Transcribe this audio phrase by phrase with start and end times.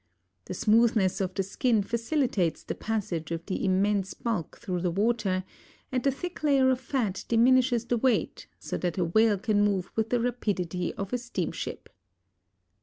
[0.45, 5.43] The smoothness of the skin facilitates the passage of the immense bulk through the water
[5.91, 9.91] and the thick layer of fat diminishes the weight so that a whale can move
[9.95, 11.87] with the rapidity of a steamship.